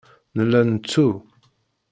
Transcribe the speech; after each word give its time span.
Nella 0.35 0.61
nettu. 0.63 1.07